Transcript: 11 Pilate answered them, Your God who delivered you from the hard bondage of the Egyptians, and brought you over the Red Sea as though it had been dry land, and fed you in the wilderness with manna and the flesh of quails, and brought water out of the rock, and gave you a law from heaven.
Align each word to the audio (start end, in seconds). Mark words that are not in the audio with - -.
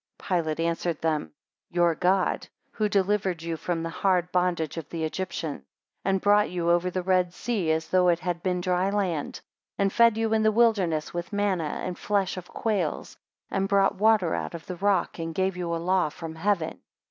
11 0.27 0.45
Pilate 0.45 0.59
answered 0.61 0.99
them, 1.01 1.31
Your 1.69 1.93
God 1.93 2.47
who 2.71 2.89
delivered 2.89 3.43
you 3.43 3.55
from 3.55 3.83
the 3.83 3.91
hard 3.91 4.31
bondage 4.31 4.75
of 4.77 4.89
the 4.89 5.03
Egyptians, 5.03 5.61
and 6.03 6.19
brought 6.19 6.49
you 6.49 6.71
over 6.71 6.89
the 6.89 7.03
Red 7.03 7.35
Sea 7.35 7.69
as 7.71 7.87
though 7.89 8.07
it 8.07 8.17
had 8.17 8.41
been 8.41 8.61
dry 8.61 8.89
land, 8.89 9.41
and 9.77 9.93
fed 9.93 10.17
you 10.17 10.33
in 10.33 10.41
the 10.41 10.51
wilderness 10.51 11.13
with 11.13 11.31
manna 11.31 11.83
and 11.85 11.95
the 11.95 11.99
flesh 12.01 12.35
of 12.35 12.47
quails, 12.47 13.15
and 13.51 13.69
brought 13.69 13.93
water 13.99 14.33
out 14.33 14.55
of 14.55 14.65
the 14.65 14.75
rock, 14.77 15.19
and 15.19 15.35
gave 15.35 15.55
you 15.55 15.71
a 15.71 15.77
law 15.77 16.09
from 16.09 16.33
heaven. 16.33 16.79